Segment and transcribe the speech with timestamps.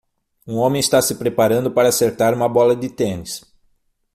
[0.47, 3.45] Um homem está se preparando para acertar uma bola de tênis.